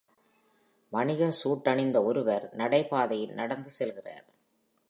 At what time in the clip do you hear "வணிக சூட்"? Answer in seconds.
0.89-1.67